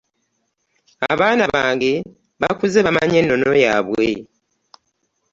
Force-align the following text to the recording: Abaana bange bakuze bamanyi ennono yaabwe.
Abaana 1.11 1.43
bange 1.53 1.91
bakuze 2.41 2.77
bamanyi 2.85 3.15
ennono 3.21 3.51
yaabwe. 3.63 4.07